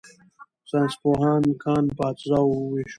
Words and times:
ساینسپوهانو 0.69 1.51
کان 1.63 1.83
په 1.95 2.03
اجزاوو 2.11 2.53
وویشو. 2.59 2.89